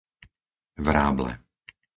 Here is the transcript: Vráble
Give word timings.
Vráble 0.87 1.29